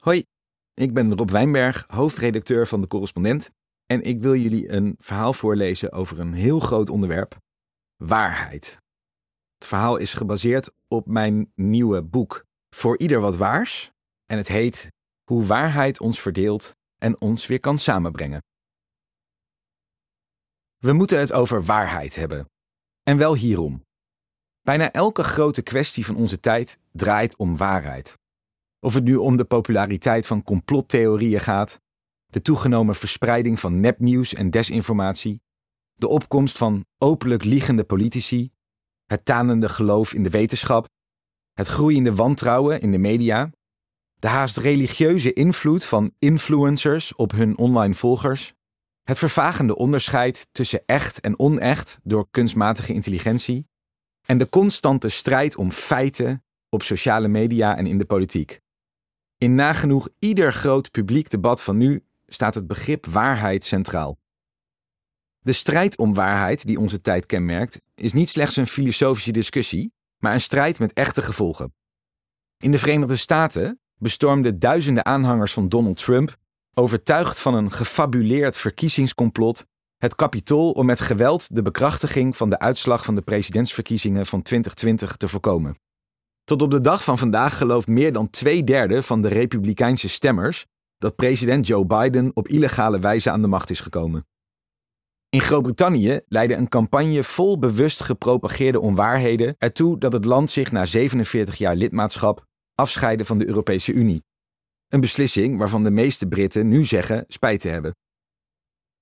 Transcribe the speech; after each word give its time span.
Hoi, 0.00 0.24
ik 0.74 0.94
ben 0.94 1.16
Rob 1.16 1.30
Wijnberg, 1.30 1.84
hoofdredacteur 1.86 2.66
van 2.66 2.80
De 2.80 2.86
Correspondent. 2.86 3.50
En 3.86 4.02
ik 4.02 4.20
wil 4.20 4.34
jullie 4.34 4.72
een 4.72 4.94
verhaal 4.98 5.32
voorlezen 5.32 5.92
over 5.92 6.20
een 6.20 6.32
heel 6.32 6.60
groot 6.60 6.90
onderwerp: 6.90 7.38
waarheid. 7.96 8.78
Het 9.58 9.68
verhaal 9.68 9.96
is 9.96 10.14
gebaseerd 10.14 10.70
op 10.88 11.06
mijn 11.06 11.52
nieuwe 11.54 12.02
boek 12.02 12.44
Voor 12.74 12.98
ieder 12.98 13.20
wat 13.20 13.36
waars. 13.36 13.90
En 14.26 14.36
het 14.36 14.48
heet 14.48 14.88
Hoe 15.24 15.44
waarheid 15.44 16.00
ons 16.00 16.20
verdeelt 16.20 16.76
en 16.96 17.20
ons 17.20 17.46
weer 17.46 17.60
kan 17.60 17.78
samenbrengen. 17.78 18.42
We 20.76 20.92
moeten 20.92 21.18
het 21.18 21.32
over 21.32 21.64
waarheid 21.64 22.14
hebben. 22.14 22.50
En 23.02 23.16
wel 23.16 23.34
hierom. 23.34 23.84
Bijna 24.60 24.92
elke 24.92 25.22
grote 25.22 25.62
kwestie 25.62 26.06
van 26.06 26.16
onze 26.16 26.40
tijd 26.40 26.78
draait 26.92 27.36
om 27.36 27.56
waarheid. 27.56 28.19
Of 28.80 28.94
het 28.94 29.04
nu 29.04 29.16
om 29.16 29.36
de 29.36 29.44
populariteit 29.44 30.26
van 30.26 30.42
complottheorieën 30.42 31.40
gaat, 31.40 31.80
de 32.26 32.42
toegenomen 32.42 32.94
verspreiding 32.94 33.60
van 33.60 33.80
nepnieuws 33.80 34.34
en 34.34 34.50
desinformatie, 34.50 35.42
de 35.94 36.08
opkomst 36.08 36.58
van 36.58 36.84
openlijk 36.98 37.44
liegende 37.44 37.84
politici, 37.84 38.50
het 39.06 39.24
tanende 39.24 39.68
geloof 39.68 40.14
in 40.14 40.22
de 40.22 40.30
wetenschap, 40.30 40.88
het 41.52 41.66
groeiende 41.66 42.14
wantrouwen 42.14 42.80
in 42.80 42.90
de 42.90 42.98
media, 42.98 43.50
de 44.14 44.28
haast 44.28 44.56
religieuze 44.56 45.32
invloed 45.32 45.84
van 45.84 46.12
influencers 46.18 47.14
op 47.14 47.30
hun 47.30 47.58
online 47.58 47.94
volgers, 47.94 48.54
het 49.02 49.18
vervagende 49.18 49.76
onderscheid 49.76 50.48
tussen 50.52 50.82
echt 50.86 51.20
en 51.20 51.38
onecht 51.38 51.98
door 52.02 52.28
kunstmatige 52.30 52.92
intelligentie 52.92 53.68
en 54.26 54.38
de 54.38 54.48
constante 54.48 55.08
strijd 55.08 55.56
om 55.56 55.70
feiten 55.70 56.44
op 56.68 56.82
sociale 56.82 57.28
media 57.28 57.76
en 57.76 57.86
in 57.86 57.98
de 57.98 58.04
politiek. 58.04 58.60
In 59.40 59.54
nagenoeg 59.54 60.08
ieder 60.18 60.52
groot 60.52 60.90
publiek 60.90 61.30
debat 61.30 61.62
van 61.62 61.76
nu 61.76 62.04
staat 62.26 62.54
het 62.54 62.66
begrip 62.66 63.06
waarheid 63.06 63.64
centraal. 63.64 64.18
De 65.38 65.52
strijd 65.52 65.98
om 65.98 66.14
waarheid 66.14 66.66
die 66.66 66.78
onze 66.78 67.00
tijd 67.00 67.26
kenmerkt, 67.26 67.80
is 67.94 68.12
niet 68.12 68.28
slechts 68.28 68.56
een 68.56 68.66
filosofische 68.66 69.32
discussie, 69.32 69.92
maar 70.18 70.32
een 70.32 70.40
strijd 70.40 70.78
met 70.78 70.92
echte 70.92 71.22
gevolgen. 71.22 71.74
In 72.56 72.70
de 72.70 72.78
Verenigde 72.78 73.16
Staten 73.16 73.80
bestormden 73.96 74.58
duizenden 74.58 75.04
aanhangers 75.04 75.52
van 75.52 75.68
Donald 75.68 75.98
Trump, 75.98 76.36
overtuigd 76.74 77.40
van 77.40 77.54
een 77.54 77.70
gefabuleerd 77.70 78.56
verkiezingscomplot, 78.56 79.66
het 79.96 80.14
kapitool 80.14 80.70
om 80.70 80.86
met 80.86 81.00
geweld 81.00 81.54
de 81.54 81.62
bekrachtiging 81.62 82.36
van 82.36 82.50
de 82.50 82.58
uitslag 82.58 83.04
van 83.04 83.14
de 83.14 83.22
presidentsverkiezingen 83.22 84.26
van 84.26 84.42
2020 84.42 85.16
te 85.16 85.28
voorkomen. 85.28 85.76
Tot 86.44 86.62
op 86.62 86.70
de 86.70 86.80
dag 86.80 87.04
van 87.04 87.18
vandaag 87.18 87.58
gelooft 87.58 87.88
meer 87.88 88.12
dan 88.12 88.30
twee 88.30 88.64
derde 88.64 89.02
van 89.02 89.22
de 89.22 89.28
Republikeinse 89.28 90.08
stemmers 90.08 90.66
dat 90.98 91.16
president 91.16 91.66
Joe 91.66 91.86
Biden 91.86 92.30
op 92.34 92.48
illegale 92.48 92.98
wijze 92.98 93.30
aan 93.30 93.40
de 93.40 93.46
macht 93.46 93.70
is 93.70 93.80
gekomen. 93.80 94.26
In 95.28 95.40
Groot-Brittannië 95.40 96.20
leidde 96.28 96.54
een 96.54 96.68
campagne 96.68 97.22
vol 97.22 97.58
bewust 97.58 98.02
gepropageerde 98.02 98.80
onwaarheden 98.80 99.54
ertoe 99.58 99.98
dat 99.98 100.12
het 100.12 100.24
land 100.24 100.50
zich 100.50 100.72
na 100.72 100.84
47 100.84 101.56
jaar 101.56 101.76
lidmaatschap 101.76 102.44
afscheidde 102.74 103.24
van 103.24 103.38
de 103.38 103.46
Europese 103.46 103.92
Unie. 103.92 104.24
Een 104.88 105.00
beslissing 105.00 105.58
waarvan 105.58 105.84
de 105.84 105.90
meeste 105.90 106.28
Britten 106.28 106.68
nu 106.68 106.84
zeggen 106.84 107.24
spijt 107.28 107.60
te 107.60 107.68
hebben. 107.68 107.94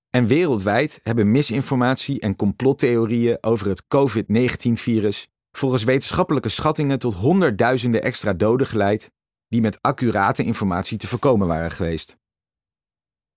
En 0.09 0.27
wereldwijd 0.27 0.99
hebben 1.03 1.31
misinformatie 1.31 2.19
en 2.19 2.35
complottheorieën 2.35 3.37
over 3.41 3.67
het 3.67 3.83
COVID-19-virus 3.87 5.27
volgens 5.51 5.83
wetenschappelijke 5.83 6.49
schattingen 6.49 6.99
tot 6.99 7.13
honderdduizenden 7.13 8.03
extra 8.03 8.33
doden 8.33 8.67
geleid 8.67 9.11
die 9.47 9.61
met 9.61 9.81
accurate 9.81 10.43
informatie 10.43 10.97
te 10.97 11.07
voorkomen 11.07 11.47
waren 11.47 11.71
geweest. 11.71 12.17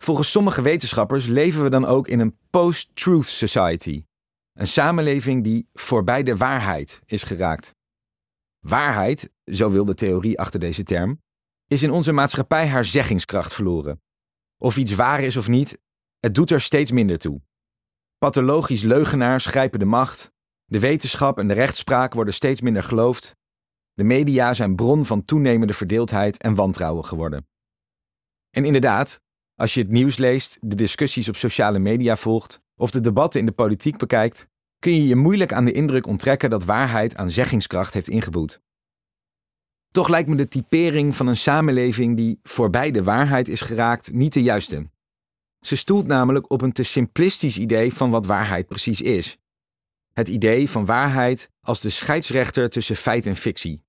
Volgens 0.03 0.31
sommige 0.31 0.63
wetenschappers 0.63 1.27
leven 1.27 1.63
we 1.63 1.71
dan 1.71 1.85
ook 1.85 2.09
in 2.09 2.21
een 2.21 2.39
post-truth 2.51 3.27
society, 3.27 4.05
een 4.53 4.67
samenleving 4.67 5.45
die 5.45 5.69
voorbij 5.73 6.23
de 6.23 6.37
waarheid 6.37 7.03
is 7.07 7.23
geraakt. 7.23 7.75
Waarheid, 8.59 9.31
zo 9.45 9.71
wil 9.71 9.85
de 9.85 9.95
theorie 9.95 10.39
achter 10.39 10.61
deze 10.61 10.83
term, 10.83 11.23
is 11.67 11.83
in 11.83 11.91
onze 11.91 12.13
maatschappij 12.13 12.69
haar 12.69 12.85
zeggingskracht 12.85 13.55
verloren. 13.55 14.03
Of 14.57 14.77
iets 14.77 14.95
waar 14.95 15.21
is 15.21 15.37
of 15.37 15.49
niet, 15.49 15.79
het 16.21 16.35
doet 16.35 16.51
er 16.51 16.61
steeds 16.61 16.91
minder 16.91 17.19
toe. 17.19 17.43
Pathologisch 18.19 18.83
leugenaars 18.83 19.47
grijpen 19.47 19.79
de 19.79 19.85
macht, 19.85 20.33
de 20.73 20.79
wetenschap 20.79 21.39
en 21.39 21.49
de 21.49 21.55
rechtspraak 21.55 22.15
worden 22.15 22.35
steeds 22.35 22.61
minder 22.61 22.83
geloofd. 22.83 23.37
De 23.95 24.05
media 24.05 24.55
zijn 24.55 24.75
bron 24.75 25.05
van 25.05 25.25
toenemende 25.25 25.73
verdeeldheid 25.73 26.39
en 26.39 26.55
wantrouwen 26.55 27.05
geworden. 27.05 27.47
En 28.51 28.65
inderdaad, 28.65 29.21
als 29.55 29.75
je 29.75 29.81
het 29.81 29.91
nieuws 29.91 30.17
leest, 30.17 30.59
de 30.61 30.75
discussies 30.75 31.29
op 31.29 31.37
sociale 31.37 31.79
media 31.79 32.17
volgt 32.17 32.61
of 32.77 32.91
de 32.91 33.01
debatten 33.01 33.41
in 33.41 33.47
de 33.47 33.53
politiek 33.53 33.97
bekijkt, 33.97 34.49
kun 34.79 34.93
je 34.93 35.07
je 35.07 35.17
moeilijk 35.17 35.53
aan 35.53 35.65
de 35.65 35.73
indruk 35.73 36.07
onttrekken 36.07 36.51
dat 36.51 36.65
waarheid 36.65 37.17
aan 37.17 37.31
zeggingskracht 37.31 37.95
heeft 37.95 38.09
ingeboet. 38.09 38.61
Toch 39.91 40.09
lijkt 40.09 40.29
me 40.29 40.37
de 40.37 40.49
typering 40.49 41.17
van 41.17 41.27
een 41.27 41.37
samenleving 41.37 42.17
die 42.17 42.41
voorbij 42.43 42.91
de 42.91 43.03
waarheid 43.03 43.49
is 43.49 43.61
geraakt 43.61 44.13
niet 44.13 44.33
de 44.33 44.43
juiste. 44.43 44.91
Ze 45.61 45.77
stoelt 45.77 46.07
namelijk 46.07 46.51
op 46.51 46.63
een 46.63 46.73
te 46.73 46.83
simplistisch 46.83 47.59
idee 47.59 47.93
van 47.93 48.11
wat 48.11 48.27
waarheid 48.27 48.67
precies 48.67 49.01
is. 49.01 49.41
Het 50.13 50.29
idee 50.29 50.71
van 50.71 50.85
waarheid 50.85 51.51
als 51.61 51.81
de 51.81 51.91
scheidsrechter 51.91 52.71
tussen 52.71 52.97
feit 52.97 53.27
en 53.27 53.37
fictie. 53.37 53.83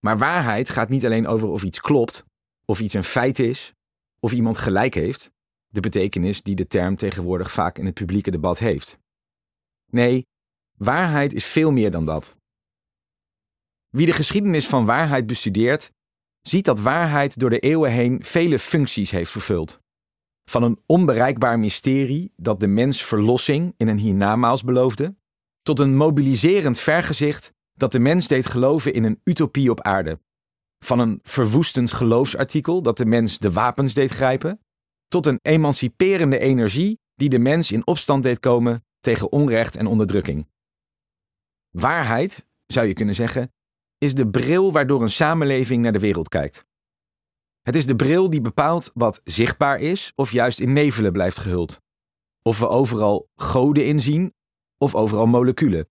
Maar 0.00 0.18
waarheid 0.18 0.70
gaat 0.70 0.88
niet 0.88 1.04
alleen 1.04 1.26
over 1.26 1.48
of 1.48 1.62
iets 1.62 1.80
klopt, 1.80 2.24
of 2.64 2.80
iets 2.80 2.94
een 2.94 3.04
feit 3.04 3.38
is, 3.38 3.72
of 4.20 4.32
iemand 4.32 4.58
gelijk 4.58 4.94
heeft, 4.94 5.30
de 5.68 5.80
betekenis 5.80 6.42
die 6.42 6.54
de 6.54 6.66
term 6.66 6.96
tegenwoordig 6.96 7.52
vaak 7.52 7.78
in 7.78 7.84
het 7.84 7.94
publieke 7.94 8.30
debat 8.30 8.58
heeft. 8.58 8.98
Nee, 9.90 10.26
waarheid 10.76 11.32
is 11.32 11.44
veel 11.44 11.72
meer 11.72 11.90
dan 11.90 12.04
dat. 12.04 12.36
Wie 13.88 14.06
de 14.06 14.12
geschiedenis 14.12 14.66
van 14.66 14.84
waarheid 14.84 15.26
bestudeert, 15.26 15.90
ziet 16.40 16.64
dat 16.64 16.80
waarheid 16.80 17.38
door 17.38 17.50
de 17.50 17.58
eeuwen 17.58 17.90
heen 17.90 18.24
vele 18.24 18.58
functies 18.58 19.10
heeft 19.10 19.30
vervuld. 19.30 19.80
Van 20.50 20.62
een 20.62 20.82
onbereikbaar 20.86 21.58
mysterie 21.58 22.32
dat 22.36 22.60
de 22.60 22.66
mens 22.66 23.04
verlossing 23.04 23.74
in 23.76 23.88
een 23.88 23.98
hiernamaals 23.98 24.64
beloofde, 24.64 25.14
tot 25.64 25.78
een 25.78 25.96
mobiliserend 25.96 26.80
vergezicht 26.80 27.52
dat 27.72 27.92
de 27.92 27.98
mens 27.98 28.28
deed 28.28 28.46
geloven 28.46 28.94
in 28.94 29.04
een 29.04 29.20
utopie 29.24 29.70
op 29.70 29.80
aarde. 29.80 30.20
Van 30.78 30.98
een 30.98 31.20
verwoestend 31.22 31.92
geloofsartikel 31.92 32.82
dat 32.82 32.96
de 32.96 33.04
mens 33.04 33.38
de 33.38 33.52
wapens 33.52 33.94
deed 33.94 34.10
grijpen, 34.10 34.60
tot 35.08 35.26
een 35.26 35.38
emanciperende 35.42 36.38
energie 36.38 37.00
die 37.14 37.28
de 37.28 37.38
mens 37.38 37.72
in 37.72 37.86
opstand 37.86 38.22
deed 38.22 38.38
komen 38.40 38.84
tegen 39.00 39.32
onrecht 39.32 39.76
en 39.76 39.86
onderdrukking. 39.86 40.48
Waarheid, 41.70 42.46
zou 42.66 42.86
je 42.86 42.92
kunnen 42.92 43.14
zeggen, 43.14 43.52
is 43.98 44.14
de 44.14 44.28
bril 44.28 44.72
waardoor 44.72 45.02
een 45.02 45.10
samenleving 45.10 45.82
naar 45.82 45.92
de 45.92 45.98
wereld 45.98 46.28
kijkt. 46.28 46.66
Het 47.62 47.74
is 47.74 47.86
de 47.86 47.96
bril 47.96 48.30
die 48.30 48.40
bepaalt 48.40 48.90
wat 48.94 49.20
zichtbaar 49.24 49.80
is 49.80 50.12
of 50.14 50.32
juist 50.32 50.60
in 50.60 50.72
nevelen 50.72 51.12
blijft 51.12 51.38
gehuld. 51.38 51.80
Of 52.42 52.58
we 52.58 52.68
overal 52.68 53.28
goden 53.34 53.86
inzien 53.86 54.34
of 54.84 54.94
overal 54.94 55.26
moleculen. 55.26 55.88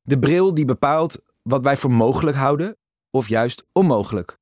De 0.00 0.18
bril 0.18 0.54
die 0.54 0.64
bepaalt 0.64 1.22
wat 1.42 1.62
wij 1.62 1.76
voor 1.76 1.90
mogelijk 1.90 2.36
houden 2.36 2.76
of 3.10 3.28
juist 3.28 3.66
onmogelijk. 3.72 4.38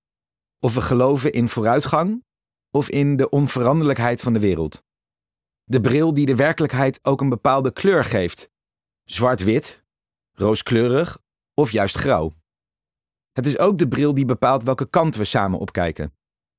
Of 0.59 0.75
we 0.75 0.81
geloven 0.81 1.33
in 1.33 1.49
vooruitgang 1.49 2.25
of 2.71 2.89
in 2.89 3.17
de 3.17 3.29
onveranderlijkheid 3.29 4.21
van 4.21 4.33
de 4.33 4.39
wereld. 4.39 4.85
De 5.65 5.81
bril 5.81 6.15
die 6.15 6.27
de 6.27 6.37
werkelijkheid 6.37 6.99
ook 7.03 7.21
een 7.21 7.29
bepaalde 7.29 7.73
kleur 7.73 8.05
geeft: 8.05 8.51
zwart-wit, 9.05 9.85
rooskleurig 10.33 11.19
of 11.55 11.71
juist 11.71 11.97
grauw. 11.97 12.33
Het 13.33 13.47
is 13.47 13.59
ook 13.59 13.79
de 13.79 13.89
bril 13.89 14.15
die 14.15 14.25
bepaalt 14.25 14.62
welke 14.62 14.91
kant 14.91 15.17
we 15.17 15.25
samen 15.25 15.59
opkijken. 15.59 16.15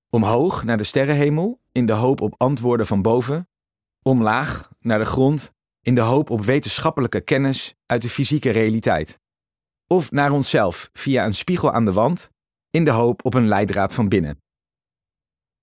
Omhoog 0.09 0.63
naar 0.63 0.77
de 0.77 0.83
sterrenhemel 0.83 1.61
in 1.71 1.85
de 1.85 1.93
hoop 1.93 2.21
op 2.21 2.33
antwoorden 2.37 2.85
van 2.85 3.01
boven, 3.01 3.49
omlaag 4.01 4.71
naar 4.79 4.99
de 4.99 5.05
grond 5.05 5.53
in 5.81 5.95
de 5.95 6.01
hoop 6.01 6.29
op 6.29 6.41
wetenschappelijke 6.41 7.21
kennis 7.21 7.75
uit 7.85 8.01
de 8.01 8.09
fysieke 8.09 8.49
realiteit. 8.49 9.19
Of 9.87 10.11
naar 10.11 10.31
onszelf 10.31 10.89
via 10.93 11.25
een 11.25 11.33
spiegel 11.33 11.71
aan 11.71 11.85
de 11.85 11.93
wand, 11.93 12.29
in 12.69 12.85
de 12.85 12.91
hoop 12.91 13.25
op 13.25 13.33
een 13.33 13.47
leidraad 13.47 13.93
van 13.93 14.09
binnen. 14.09 14.41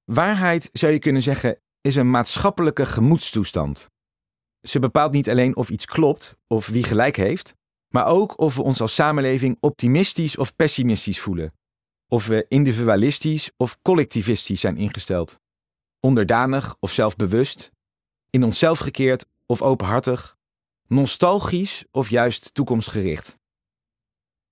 Waarheid, 0.05 0.71
zou 0.73 0.93
je 0.93 0.99
kunnen 0.99 1.23
zeggen, 1.23 1.61
is 1.81 1.97
een 1.97 2.11
maatschappelijke 2.11 2.87
gemoedstoestand. 2.87 3.91
Ze 4.61 4.79
bepaalt 4.79 5.13
niet 5.13 5.31
alleen 5.31 5.57
of 5.57 5.71
iets 5.71 5.85
klopt 5.85 6.39
of 6.47 6.67
wie 6.67 6.85
gelijk 6.85 7.17
heeft, 7.17 7.55
maar 7.89 8.07
ook 8.07 8.39
of 8.39 8.55
we 8.55 8.63
ons 8.63 8.81
als 8.81 8.95
samenleving 8.95 9.57
optimistisch 9.61 10.37
of 10.37 10.57
pessimistisch 10.57 11.21
voelen. 11.21 11.53
Of 12.07 12.27
we 12.27 12.47
individualistisch 12.49 13.51
of 13.57 13.83
collectivistisch 13.83 14.61
zijn 14.61 14.77
ingesteld. 14.77 15.41
Onderdanig 16.01 16.77
of 16.81 16.91
zelfbewust, 16.91 17.71
in 18.31 18.45
onszelf 18.45 18.79
gekeerd 18.79 19.27
of 19.49 19.63
openhartig, 19.63 20.37
nostalgisch 20.87 21.85
of 21.91 22.11
juist 22.11 22.55
toekomstgericht. 22.55 23.39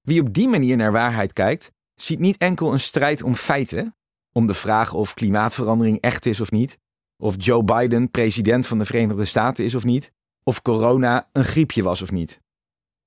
Wie 0.01 0.21
op 0.21 0.35
die 0.35 0.49
manier 0.49 0.77
naar 0.77 0.93
waarheid 0.93 1.33
kijkt, 1.33 1.73
ziet 1.95 2.19
niet 2.19 2.37
enkel 2.37 2.73
een 2.73 2.81
strijd 2.81 3.23
om 3.23 3.35
feiten, 3.35 3.97
om 4.33 4.47
de 4.47 4.55
vraag 4.55 4.93
of 4.93 5.15
klimaatverandering 5.15 6.01
echt 6.01 6.27
is 6.27 6.41
of 6.41 6.51
niet, 6.51 6.79
of 7.17 7.35
Joe 7.39 7.65
Biden 7.65 8.11
president 8.11 8.67
van 8.67 8.79
de 8.79 8.85
Verenigde 8.85 9.25
Staten 9.25 9.65
is 9.65 9.75
of 9.75 9.85
niet, 9.85 10.13
of 10.43 10.63
corona 10.63 11.29
een 11.33 11.45
griepje 11.45 11.83
was 11.83 12.03
of 12.03 12.11
niet. 12.11 12.41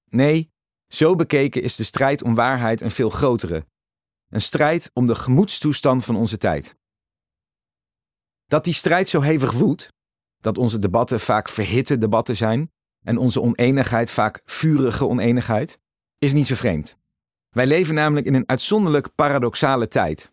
Nee, 0.10 0.52
zo 0.88 1.16
bekeken 1.16 1.62
is 1.62 1.76
de 1.76 1.84
strijd 1.84 2.22
om 2.24 2.36
waarheid 2.36 2.82
een 2.82 2.92
veel 2.92 3.10
grotere. 3.10 3.66
Een 4.30 4.42
strijd 4.42 4.92
om 4.94 5.08
de 5.08 5.16
gemoedstoestand 5.16 6.06
van 6.06 6.16
onze 6.16 6.38
tijd. 6.38 6.78
Dat 8.46 8.64
die 8.64 8.74
strijd 8.74 9.10
zo 9.10 9.22
hevig 9.22 9.52
woedt, 9.52 9.94
dat 10.40 10.58
onze 10.58 10.80
debatten 10.80 11.20
vaak 11.20 11.50
verhitte 11.50 11.98
debatten 11.98 12.36
zijn 12.36 12.72
en 13.06 13.18
onze 13.18 13.42
oneenigheid 13.42 14.12
vaak 14.12 14.42
vurige 14.46 15.08
oneenigheid, 15.08 15.80
is 16.18 16.34
niet 16.34 16.48
zo 16.48 16.56
vreemd. 16.56 16.98
Wij 17.50 17.68
leven 17.68 17.96
namelijk 17.96 18.28
in 18.28 18.34
een 18.34 18.50
uitzonderlijk 18.50 19.16
paradoxale 19.16 19.88
tijd. 19.88 20.32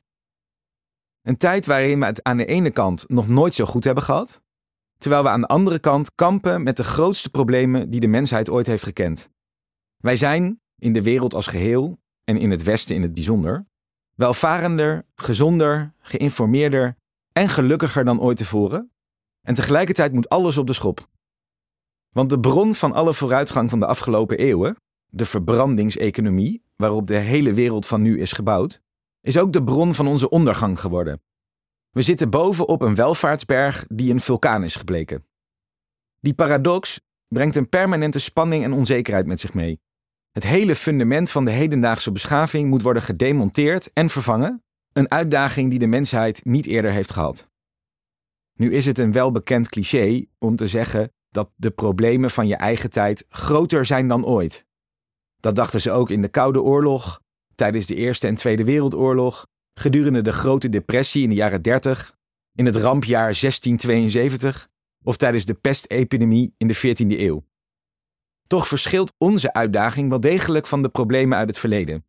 Een 1.23 1.37
tijd 1.37 1.67
waarin 1.67 2.01
we 2.01 2.07
het 2.07 2.23
aan 2.23 2.37
de 2.37 2.47
ene 2.47 2.71
kant 2.71 3.05
nog 3.09 3.29
nooit 3.29 3.55
zo 3.55 3.65
goed 3.65 3.85
hebben 3.85 4.05
gehad, 4.05 4.43
terwijl 4.99 5.23
we 5.23 5.29
aan 5.29 5.41
de 5.41 5.47
andere 5.47 5.79
kant 5.79 6.15
kampen 6.15 6.63
met 6.63 6.77
de 6.77 6.85
grootste 6.85 7.31
problemen 7.31 7.91
die 7.91 8.01
de 8.01 8.07
mensheid 8.07 8.51
ooit 8.51 8.67
heeft 8.67 8.85
gekend. 8.85 9.31
Wij 9.97 10.17
zijn, 10.17 10.61
in 10.79 10.93
de 10.93 11.03
wereld 11.03 11.35
als 11.35 11.47
geheel 11.47 11.99
en 12.25 12.39
in 12.39 12.51
het 12.51 12.63
Westen 12.63 12.95
in 12.95 13.03
het 13.03 13.15
bijzonder, 13.15 13.67
welvarender, 14.15 15.07
gezonder, 15.15 15.95
geïnformeerder 15.99 16.97
en 17.33 17.49
gelukkiger 17.49 18.05
dan 18.05 18.21
ooit 18.21 18.37
tevoren. 18.37 18.91
En 19.47 19.55
tegelijkertijd 19.55 20.13
moet 20.13 20.29
alles 20.29 20.59
op 20.59 20.67
de 20.67 20.73
schop. 20.73 21.09
Want 22.13 22.31
de 22.31 22.41
bron 22.41 22.75
van 22.75 22.93
alle 22.93 23.15
vooruitgang 23.15 23.71
van 23.71 23.79
de 23.79 23.87
afgelopen 23.87 24.39
eeuwen, 24.39 24.77
de 25.07 25.25
verbrandingseconomie, 25.25 26.63
waarop 26.77 27.07
de 27.07 27.17
hele 27.17 27.53
wereld 27.53 27.87
van 27.87 28.03
nu 28.03 28.21
is 28.21 28.33
gebouwd, 28.33 28.81
is 29.21 29.39
ook 29.39 29.53
de 29.53 29.65
bron 29.65 29.95
van 29.95 30.07
onze 30.07 30.29
ondergang 30.29 30.81
geworden. 30.81 31.23
We 31.91 32.03
zitten 32.03 32.31
bovenop 32.31 32.83
een 32.83 32.95
welvaartsberg 32.95 33.87
die 33.89 34.13
een 34.13 34.21
vulkaan 34.21 34.65
is 34.65 34.77
gebleken. 34.77 35.27
Die 36.21 36.35
paradox 36.35 37.01
brengt 37.29 37.57
een 37.57 37.69
permanente 37.69 38.19
spanning 38.19 38.65
en 38.65 38.73
onzekerheid 38.73 39.27
met 39.27 39.41
zich 39.41 39.55
mee. 39.55 39.81
Het 40.33 40.45
hele 40.45 40.75
fundament 40.75 41.31
van 41.31 41.45
de 41.45 41.51
hedendaagse 41.51 42.13
beschaving 42.13 42.69
moet 42.69 42.83
worden 42.83 43.03
gedemonteerd 43.03 43.93
en 43.93 44.09
vervangen, 44.09 44.65
een 44.93 45.11
uitdaging 45.11 45.71
die 45.71 45.79
de 45.79 45.87
mensheid 45.87 46.45
niet 46.45 46.67
eerder 46.67 46.91
heeft 46.93 47.13
gehad. 47.13 47.49
Nu 48.57 48.73
is 48.73 48.87
het 48.87 48.99
een 48.99 49.13
welbekend 49.13 49.69
cliché 49.69 50.25
om 50.39 50.57
te 50.57 50.69
zeggen 50.69 51.13
dat 51.31 51.51
de 51.57 51.71
problemen 51.71 52.31
van 52.31 52.47
je 52.47 52.57
eigen 52.57 52.91
tijd 52.91 53.25
groter 53.29 53.85
zijn 53.85 54.09
dan 54.09 54.27
ooit. 54.27 54.67
Dat 55.41 55.55
dachten 55.55 55.81
ze 55.81 55.91
ook 55.91 56.11
in 56.11 56.23
de 56.23 56.29
Koude 56.29 56.63
Oorlog, 56.63 57.21
tijdens 57.55 57.87
de 57.87 57.95
Eerste 57.95 58.27
en 58.27 58.37
Tweede 58.37 58.65
Wereldoorlog, 58.65 59.47
gedurende 59.75 60.23
de 60.23 60.33
Grote 60.33 60.69
Depressie 60.69 61.23
in 61.23 61.29
de 61.29 61.35
jaren 61.35 61.63
30, 61.63 62.17
in 62.55 62.67
het 62.67 62.77
rampjaar 62.77 63.39
1672 63.41 64.69
of 65.05 65.17
tijdens 65.17 65.45
de 65.45 65.55
pestepidemie 65.55 66.55
in 66.57 66.69
de 66.69 66.77
14e 66.77 67.19
eeuw. 67.21 67.45
Toch 68.47 68.69
verschilt 68.69 69.13
onze 69.19 69.53
uitdaging 69.53 70.09
wel 70.09 70.21
degelijk 70.21 70.67
van 70.67 70.83
de 70.83 70.89
problemen 70.89 71.39
uit 71.39 71.49
het 71.49 71.59
verleden. 71.59 72.05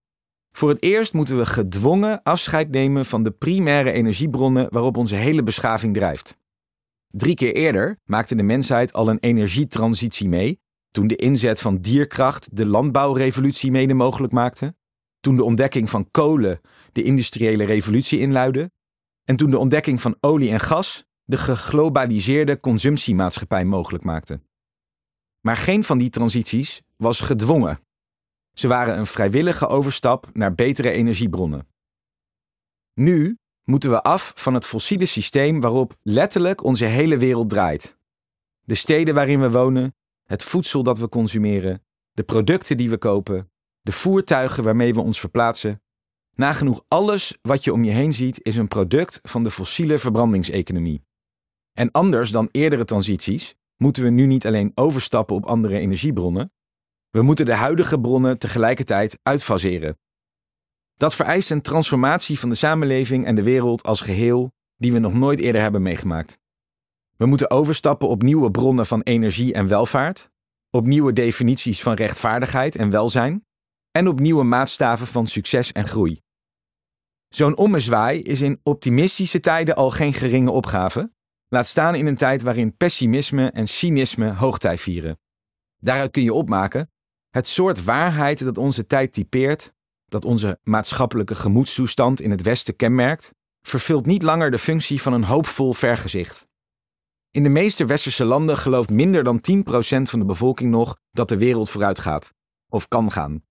Voor 0.51 0.69
het 0.69 0.83
eerst 0.83 1.13
moeten 1.13 1.37
we 1.37 1.45
gedwongen 1.45 2.23
afscheid 2.23 2.69
nemen 2.69 3.05
van 3.05 3.23
de 3.23 3.31
primaire 3.31 3.91
energiebronnen 3.91 4.67
waarop 4.69 4.97
onze 4.97 5.15
hele 5.15 5.43
beschaving 5.43 5.93
drijft. 5.93 6.37
Drie 7.07 7.35
keer 7.35 7.55
eerder 7.55 7.99
maakte 8.05 8.35
de 8.35 8.43
mensheid 8.43 8.93
al 8.93 9.09
een 9.09 9.19
energietransitie 9.19 10.27
mee, 10.27 10.59
toen 10.91 11.07
de 11.07 11.15
inzet 11.15 11.61
van 11.61 11.77
dierkracht 11.77 12.55
de 12.55 12.65
landbouwrevolutie 12.65 13.71
mede 13.71 13.93
mogelijk 13.93 14.33
maakte, 14.33 14.75
toen 15.19 15.35
de 15.35 15.43
ontdekking 15.43 15.89
van 15.89 16.11
kolen 16.11 16.61
de 16.91 17.03
industriële 17.03 17.63
revolutie 17.63 18.19
inluidde, 18.19 18.71
en 19.23 19.35
toen 19.35 19.49
de 19.49 19.57
ontdekking 19.57 20.01
van 20.01 20.17
olie 20.19 20.51
en 20.51 20.59
gas 20.59 21.05
de 21.23 21.37
geglobaliseerde 21.37 22.59
consumptiemaatschappij 22.59 23.65
mogelijk 23.65 24.03
maakte. 24.03 24.41
Maar 25.41 25.57
geen 25.57 25.83
van 25.83 25.97
die 25.97 26.09
transities 26.09 26.81
was 26.97 27.19
gedwongen. 27.19 27.79
Ze 28.57 28.67
waren 28.67 28.97
een 28.97 29.07
vrijwillige 29.07 29.67
overstap 29.67 30.29
naar 30.33 30.55
betere 30.55 30.91
energiebronnen. 30.91 31.67
Nu 32.93 33.37
moeten 33.63 33.89
we 33.89 34.01
af 34.01 34.31
van 34.35 34.53
het 34.53 34.65
fossiele 34.65 35.05
systeem 35.05 35.61
waarop 35.61 35.97
letterlijk 36.01 36.63
onze 36.63 36.85
hele 36.85 37.17
wereld 37.17 37.49
draait. 37.49 37.97
De 38.61 38.75
steden 38.75 39.13
waarin 39.13 39.41
we 39.41 39.51
wonen, 39.51 39.95
het 40.23 40.43
voedsel 40.43 40.83
dat 40.83 40.97
we 40.97 41.09
consumeren, 41.09 41.85
de 42.11 42.23
producten 42.23 42.77
die 42.77 42.89
we 42.89 42.97
kopen, 42.97 43.51
de 43.81 43.91
voertuigen 43.91 44.63
waarmee 44.63 44.93
we 44.93 45.01
ons 45.01 45.19
verplaatsen. 45.19 45.81
Nagenoeg 46.35 46.83
alles 46.87 47.37
wat 47.41 47.63
je 47.63 47.73
om 47.73 47.83
je 47.83 47.91
heen 47.91 48.13
ziet 48.13 48.43
is 48.43 48.55
een 48.55 48.67
product 48.67 49.19
van 49.23 49.43
de 49.43 49.51
fossiele 49.51 49.97
verbrandingseconomie. 49.97 51.03
En 51.73 51.91
anders 51.91 52.31
dan 52.31 52.49
eerdere 52.51 52.85
transities 52.85 53.55
moeten 53.75 54.03
we 54.03 54.09
nu 54.09 54.25
niet 54.25 54.45
alleen 54.45 54.71
overstappen 54.75 55.35
op 55.35 55.45
andere 55.45 55.77
energiebronnen, 55.77 56.51
we 57.17 57.23
moeten 57.23 57.45
de 57.45 57.53
huidige 57.53 57.99
bronnen 57.99 58.37
tegelijkertijd 58.37 59.19
uitfaseren. 59.23 59.97
Dat 60.95 61.15
vereist 61.15 61.51
een 61.51 61.61
transformatie 61.61 62.39
van 62.39 62.49
de 62.49 62.55
samenleving 62.55 63.25
en 63.25 63.35
de 63.35 63.43
wereld 63.43 63.83
als 63.83 64.01
geheel 64.01 64.51
die 64.75 64.91
we 64.91 64.99
nog 64.99 65.13
nooit 65.13 65.39
eerder 65.39 65.61
hebben 65.61 65.81
meegemaakt. 65.81 66.39
We 67.15 67.25
moeten 67.25 67.51
overstappen 67.51 68.07
op 68.07 68.21
nieuwe 68.21 68.51
bronnen 68.51 68.85
van 68.85 69.01
energie 69.01 69.53
en 69.53 69.67
welvaart, 69.67 70.29
op 70.69 70.85
nieuwe 70.85 71.13
definities 71.13 71.81
van 71.81 71.93
rechtvaardigheid 71.93 72.75
en 72.75 72.89
welzijn 72.89 73.45
en 73.91 74.07
op 74.07 74.19
nieuwe 74.19 74.43
maatstaven 74.43 75.07
van 75.07 75.27
succes 75.27 75.71
en 75.71 75.85
groei. 75.85 76.21
Zo'n 77.27 77.57
ommezwaai 77.57 78.21
is 78.21 78.41
in 78.41 78.59
optimistische 78.63 79.39
tijden 79.39 79.75
al 79.75 79.89
geen 79.89 80.13
geringe 80.13 80.51
opgave, 80.51 81.13
laat 81.47 81.67
staan 81.67 81.95
in 81.95 82.05
een 82.05 82.17
tijd 82.17 82.41
waarin 82.41 82.77
pessimisme 82.77 83.51
en 83.51 83.67
cynisme 83.67 84.33
hoogtij 84.33 84.77
vieren. 84.77 85.19
Daaruit 85.77 86.11
kun 86.11 86.23
je 86.23 86.33
opmaken 86.33 86.89
het 87.37 87.47
soort 87.47 87.83
waarheid 87.83 88.43
dat 88.43 88.57
onze 88.57 88.85
tijd 88.85 89.13
typeert, 89.13 89.73
dat 90.05 90.25
onze 90.25 90.59
maatschappelijke 90.63 91.35
gemoedstoestand 91.35 92.21
in 92.21 92.31
het 92.31 92.41
Westen 92.41 92.75
kenmerkt, 92.75 93.31
vervult 93.61 94.05
niet 94.05 94.23
langer 94.23 94.51
de 94.51 94.57
functie 94.57 95.01
van 95.01 95.13
een 95.13 95.23
hoopvol 95.23 95.73
vergezicht. 95.73 96.47
In 97.31 97.43
de 97.43 97.49
meeste 97.49 97.85
westerse 97.85 98.25
landen 98.25 98.57
gelooft 98.57 98.89
minder 98.89 99.23
dan 99.23 99.41
10% 99.51 99.61
van 100.01 100.19
de 100.19 100.25
bevolking 100.25 100.71
nog 100.71 100.97
dat 101.11 101.29
de 101.29 101.37
wereld 101.37 101.69
vooruit 101.69 101.99
gaat, 101.99 102.33
of 102.67 102.87
kan 102.87 103.11
gaan. 103.11 103.43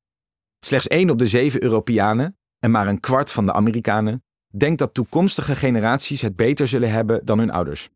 Slechts 0.60 0.86
1 0.86 1.10
op 1.10 1.18
de 1.18 1.26
7 1.26 1.62
Europeanen 1.62 2.38
en 2.58 2.70
maar 2.70 2.88
een 2.88 3.00
kwart 3.00 3.32
van 3.32 3.46
de 3.46 3.52
Amerikanen 3.52 4.24
denkt 4.56 4.78
dat 4.78 4.94
toekomstige 4.94 5.56
generaties 5.56 6.20
het 6.20 6.36
beter 6.36 6.68
zullen 6.68 6.90
hebben 6.90 7.24
dan 7.24 7.38
hun 7.38 7.50
ouders. 7.50 7.90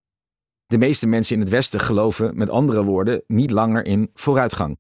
De 0.66 0.78
meeste 0.78 1.06
mensen 1.06 1.35
in 1.35 1.40
het 1.40 1.50
Westen 1.50 1.80
geloven, 1.80 2.37
met 2.37 2.50
andere 2.50 2.85
woorden, 2.85 3.23
niet 3.26 3.50
langer 3.50 3.85
in 3.85 4.11
vooruitgang. 4.14 4.78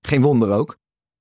Geen 0.00 0.22
wonder 0.22 0.52
ook. 0.52 0.78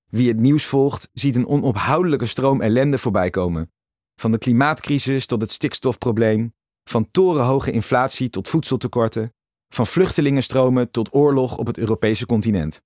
Wie 0.09 0.27
het 0.27 0.39
nieuws 0.39 0.65
volgt, 0.65 1.09
ziet 1.13 1.35
een 1.35 1.47
onophoudelijke 1.47 2.25
stroom 2.25 2.61
ellende 2.61 2.97
voorbij 2.97 3.29
komen. 3.29 3.71
Van 4.15 4.31
de 4.31 4.37
klimaatcrisis 4.37 5.25
tot 5.25 5.41
het 5.41 5.51
stikstofprobleem, 5.51 6.53
van 6.83 7.11
torenhoge 7.11 7.71
inflatie 7.71 8.29
tot 8.29 8.47
voedseltekorten, 8.47 9.33
van 9.73 9.87
vluchtelingenstromen 9.87 10.91
tot 10.91 11.13
oorlog 11.13 11.57
op 11.57 11.67
het 11.67 11.77
Europese 11.77 12.25
continent. 12.25 12.81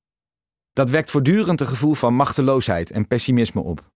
Dat 0.74 0.90
wekt 0.90 1.10
voortdurend 1.10 1.62
een 1.62 1.68
gevoel 1.68 1.94
van 1.94 2.14
machteloosheid 2.14 2.92
en 2.92 3.08
pessimisme 3.08 3.62
op. 3.62 3.92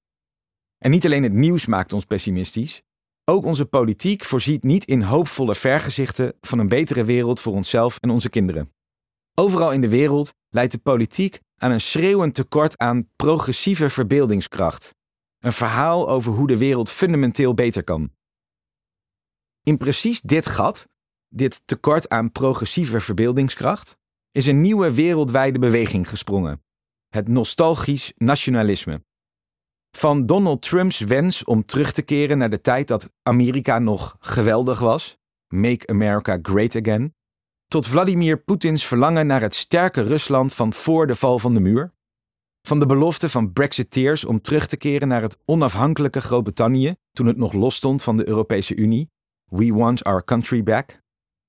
En 0.77 0.92
niet 0.92 1.06
alleen 1.06 1.24
het 1.24 1.34
nieuws 1.34 1.66
maakt 1.66 1.94
ons 1.94 2.06
pessimistisch, 2.06 2.82
ook 3.25 3.46
onze 3.46 3.66
politiek 3.66 4.24
voorziet 4.24 4.63
niet 4.63 4.86
in 4.86 5.01
hoopvolle 5.01 5.56
vergezichten 5.56 6.34
van 6.42 6.60
een 6.60 6.68
betere 6.68 7.04
wereld 7.04 7.42
voor 7.42 7.54
onszelf 7.54 7.98
en 7.98 8.10
onze 8.10 8.30
kinderen. 8.30 8.74
Overal 9.34 9.72
in 9.72 9.82
de 9.82 9.89
wereld 9.89 10.34
leidt 10.50 10.72
de 10.72 10.77
politiek 10.77 11.39
aan 11.58 11.72
een 11.72 11.82
schreeuwend 11.82 12.34
tekort 12.34 12.78
aan 12.78 13.10
progressieve 13.16 13.90
verbeeldingskracht. 13.90 14.96
Een 15.40 15.54
verhaal 15.54 16.10
over 16.10 16.34
hoe 16.34 16.48
de 16.48 16.58
wereld 16.58 16.90
fundamenteel 16.90 17.54
beter 17.54 17.84
kan. 17.84 18.12
In 19.64 19.78
precies 19.78 20.22
dit 20.22 20.48
gat, 20.48 20.88
dit 21.30 21.62
tekort 21.66 22.10
aan 22.10 22.32
progressieve 22.32 23.00
verbeeldingskracht, 23.00 23.98
is 24.32 24.46
een 24.46 24.62
nieuwe 24.62 24.94
wereldwijde 24.94 25.60
beweging 25.60 26.10
gesprongen: 26.10 26.64
het 27.08 27.28
nostalgisch 27.28 28.14
nationalisme. 28.16 29.06
Van 29.98 30.26
Donald 30.26 30.62
Trumps 30.62 31.00
wens 31.00 31.44
om 31.44 31.66
terug 31.66 31.92
te 31.92 32.02
keren 32.02 32.38
naar 32.38 32.50
de 32.50 32.62
tijd 32.62 32.88
dat 32.88 33.12
Amerika 33.24 33.80
nog 33.80 34.16
geweldig 34.20 34.80
was, 34.80 35.18
Make 35.48 35.88
America 35.88 36.40
Great 36.42 36.76
Again, 36.76 37.16
tot 37.68 37.88
Vladimir 37.88 38.38
Poetins 38.44 38.86
verlangen 38.86 39.28
naar 39.28 39.42
het 39.42 39.56
sterke 39.56 40.02
Rusland 40.02 40.54
van 40.54 40.74
voor 40.74 41.08
de 41.08 41.16
val 41.16 41.40
van 41.40 41.54
de 41.54 41.60
muur, 41.60 41.94
van 42.62 42.80
de 42.80 42.86
belofte 42.86 43.30
van 43.30 43.54
Brexiteers 43.54 44.26
om 44.26 44.42
terug 44.42 44.68
te 44.68 44.78
keren 44.78 45.08
naar 45.08 45.22
het 45.22 45.38
onafhankelijke 45.46 46.22
Groot-Brittannië 46.22 46.96
toen 47.12 47.28
het 47.28 47.38
nog 47.38 47.54
losstond 47.54 48.04
van 48.04 48.18
de 48.18 48.28
Europese 48.28 48.76
Unie, 48.76 49.12
We 49.46 49.74
Want 49.74 50.04
Our 50.04 50.24
Country 50.24 50.64
Back, 50.64 51.02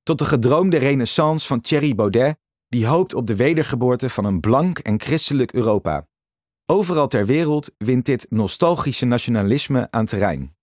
tot 0.03 0.19
de 0.19 0.25
gedroomde 0.25 0.77
renaissance 0.77 1.47
van 1.47 1.61
Thierry 1.61 1.95
Baudet, 1.95 2.37
die 2.69 2.87
hoopt 2.87 3.15
op 3.15 3.27
de 3.27 3.37
wedergeboorte 3.37 4.11
van 4.11 4.25
een 4.25 4.41
blank 4.41 4.79
en 4.79 5.01
christelijk 5.01 5.53
Europa. 5.53 6.07
Overal 6.67 7.09
ter 7.09 7.27
wereld 7.27 7.71
wint 7.77 8.07
dit 8.07 8.27
nostalgische 8.29 9.07
nationalisme 9.07 9.89
aan 9.91 10.07
terrein. 10.07 10.57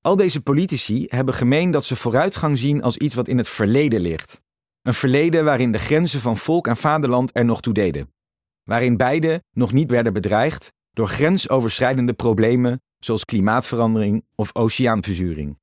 Al 0.00 0.16
deze 0.16 0.40
politici 0.40 1.04
hebben 1.08 1.34
gemeen 1.34 1.70
dat 1.70 1.84
ze 1.84 1.96
vooruitgang 1.96 2.58
zien 2.58 2.82
als 2.82 2.96
iets 2.96 3.14
wat 3.14 3.28
in 3.28 3.38
het 3.38 3.48
verleden 3.48 4.00
ligt. 4.00 4.42
Een 4.84 4.94
verleden 4.94 5.44
waarin 5.44 5.72
de 5.72 5.78
grenzen 5.78 6.20
van 6.20 6.36
volk 6.36 6.66
en 6.66 6.76
vaderland 6.76 7.30
er 7.32 7.44
nog 7.44 7.60
toe 7.60 7.74
deden. 7.74 8.14
Waarin 8.62 8.96
beide 8.96 9.42
nog 9.52 9.72
niet 9.72 9.90
werden 9.90 10.12
bedreigd 10.12 10.72
door 10.92 11.08
grensoverschrijdende 11.08 12.12
problemen 12.12 12.82
zoals 12.98 13.24
klimaatverandering 13.24 14.24
of 14.34 14.54
oceaanverzuring. 14.54 15.58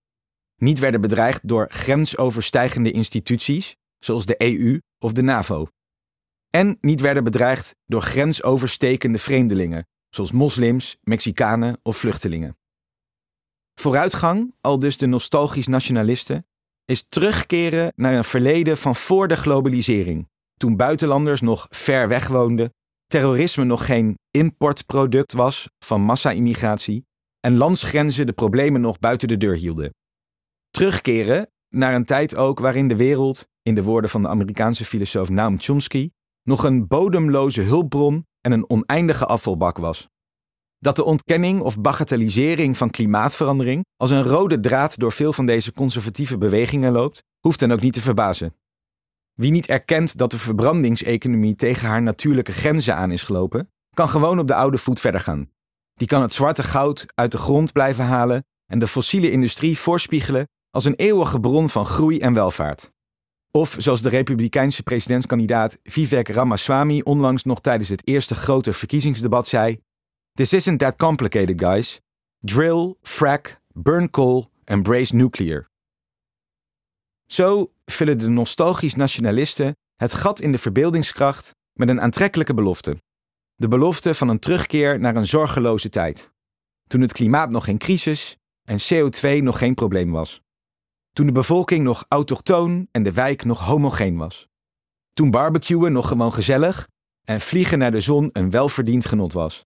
Niet 0.55 0.79
werden 0.79 1.01
bedreigd 1.01 1.47
door 1.47 1.69
grensoverstijgende 1.69 2.91
instituties 2.91 3.75
zoals 3.99 4.25
de 4.25 4.35
EU 4.37 4.79
of 4.99 5.11
de 5.11 5.21
NAVO. 5.21 5.67
En 6.49 6.77
niet 6.81 7.01
werden 7.01 7.23
bedreigd 7.23 7.75
door 7.85 8.01
grensoverstekende 8.01 9.17
vreemdelingen 9.17 9.87
zoals 10.09 10.31
moslims, 10.31 10.97
Mexicanen 11.01 11.79
of 11.83 11.97
vluchtelingen. 11.97 12.57
Vooruitgang, 13.73 14.55
al 14.61 14.79
dus 14.79 14.97
de 14.97 15.05
nostalgisch 15.05 15.67
nationalisten, 15.67 16.45
is 16.91 17.05
terugkeren 17.09 17.93
naar 17.95 18.13
een 18.13 18.23
verleden 18.23 18.77
van 18.77 18.95
voor 18.95 19.27
de 19.27 19.35
globalisering, 19.35 20.27
toen 20.57 20.75
buitenlanders 20.75 21.41
nog 21.41 21.67
ver 21.69 22.07
weg 22.07 22.27
woonden, 22.27 22.73
terrorisme 23.07 23.63
nog 23.63 23.85
geen 23.85 24.17
importproduct 24.31 25.33
was 25.33 25.69
van 25.85 26.01
massa-immigratie 26.01 27.05
en 27.39 27.57
landsgrenzen 27.57 28.25
de 28.25 28.33
problemen 28.33 28.81
nog 28.81 28.99
buiten 28.99 29.27
de 29.27 29.37
deur 29.37 29.55
hielden. 29.55 29.93
Terugkeren 30.69 31.51
naar 31.69 31.93
een 31.93 32.05
tijd 32.05 32.35
ook 32.35 32.59
waarin 32.59 32.87
de 32.87 32.95
wereld, 32.95 33.47
in 33.61 33.75
de 33.75 33.83
woorden 33.83 34.09
van 34.09 34.21
de 34.21 34.27
Amerikaanse 34.27 34.85
filosoof 34.85 35.29
Noam 35.29 35.59
Chomsky, 35.59 36.09
nog 36.43 36.63
een 36.63 36.87
bodemloze 36.87 37.61
hulpbron 37.61 38.25
en 38.41 38.51
een 38.51 38.69
oneindige 38.69 39.25
afvalbak 39.25 39.77
was. 39.77 40.07
Dat 40.81 40.95
de 40.95 41.03
ontkenning 41.03 41.61
of 41.61 41.79
bagatellisering 41.79 42.77
van 42.77 42.89
klimaatverandering 42.89 43.85
als 43.97 44.09
een 44.09 44.23
rode 44.23 44.59
draad 44.59 44.99
door 44.99 45.11
veel 45.11 45.33
van 45.33 45.45
deze 45.45 45.73
conservatieve 45.73 46.37
bewegingen 46.37 46.91
loopt, 46.91 47.23
hoeft 47.39 47.59
dan 47.59 47.71
ook 47.71 47.81
niet 47.81 47.93
te 47.93 48.01
verbazen. 48.01 48.55
Wie 49.33 49.51
niet 49.51 49.67
erkent 49.67 50.17
dat 50.17 50.31
de 50.31 50.37
verbrandingseconomie 50.37 51.55
tegen 51.55 51.87
haar 51.87 52.01
natuurlijke 52.01 52.51
grenzen 52.51 52.95
aan 52.95 53.11
is 53.11 53.23
gelopen, 53.23 53.69
kan 53.95 54.09
gewoon 54.09 54.39
op 54.39 54.47
de 54.47 54.55
oude 54.55 54.77
voet 54.77 54.99
verder 54.99 55.21
gaan. 55.21 55.49
Die 55.93 56.07
kan 56.07 56.21
het 56.21 56.33
zwarte 56.33 56.63
goud 56.63 57.05
uit 57.15 57.31
de 57.31 57.37
grond 57.37 57.71
blijven 57.71 58.05
halen 58.05 58.45
en 58.65 58.79
de 58.79 58.87
fossiele 58.87 59.31
industrie 59.31 59.77
voorspiegelen 59.77 60.47
als 60.69 60.85
een 60.85 60.95
eeuwige 60.95 61.39
bron 61.39 61.69
van 61.69 61.85
groei 61.85 62.19
en 62.19 62.33
welvaart. 62.33 62.91
Of 63.51 63.75
zoals 63.79 64.01
de 64.01 64.09
republikeinse 64.09 64.83
presidentskandidaat 64.83 65.77
Vivek 65.83 66.27
Ramaswamy 66.27 67.01
onlangs 67.03 67.43
nog 67.43 67.61
tijdens 67.61 67.89
het 67.89 68.07
eerste 68.07 68.35
grote 68.35 68.73
verkiezingsdebat 68.73 69.47
zei: 69.47 69.79
This 70.33 70.53
isn't 70.53 70.79
that 70.79 70.95
complicated, 70.95 71.59
guys. 71.61 71.99
Drill, 72.39 72.97
frack, 73.01 73.61
burn 73.73 74.09
coal, 74.09 74.45
embrace 74.63 75.15
nuclear. 75.15 75.65
Zo 77.25 77.71
vullen 77.85 78.17
de 78.17 78.27
nostalgisch 78.27 78.95
nationalisten 78.95 79.75
het 79.95 80.13
gat 80.13 80.39
in 80.39 80.51
de 80.51 80.57
verbeeldingskracht 80.57 81.55
met 81.73 81.89
een 81.89 82.01
aantrekkelijke 82.01 82.53
belofte. 82.53 82.97
De 83.55 83.67
belofte 83.67 84.13
van 84.13 84.29
een 84.29 84.39
terugkeer 84.39 84.99
naar 84.99 85.15
een 85.15 85.27
zorgeloze 85.27 85.89
tijd. 85.89 86.31
Toen 86.87 87.01
het 87.01 87.13
klimaat 87.13 87.49
nog 87.49 87.65
geen 87.65 87.77
crisis 87.77 88.37
en 88.67 88.79
CO2 88.79 89.43
nog 89.43 89.57
geen 89.57 89.73
probleem 89.73 90.11
was. 90.11 90.41
Toen 91.13 91.25
de 91.25 91.31
bevolking 91.31 91.83
nog 91.83 92.05
autochtoon 92.07 92.87
en 92.91 93.03
de 93.03 93.11
wijk 93.11 93.43
nog 93.43 93.59
homogeen 93.59 94.17
was. 94.17 94.47
Toen 95.13 95.31
barbecuen 95.31 95.91
nog 95.91 96.07
gewoon 96.07 96.33
gezellig 96.33 96.87
en 97.23 97.41
vliegen 97.41 97.77
naar 97.77 97.91
de 97.91 97.99
zon 97.99 98.29
een 98.33 98.49
welverdiend 98.49 99.05
genot 99.05 99.33
was. 99.33 99.65